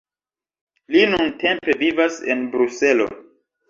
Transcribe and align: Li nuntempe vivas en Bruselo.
Li 0.95 1.03
nuntempe 1.13 1.79
vivas 1.85 2.21
en 2.37 2.45
Bruselo. 2.57 3.13